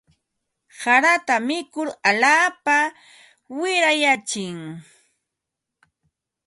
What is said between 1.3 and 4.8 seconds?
mikur alaapa wirayantsik.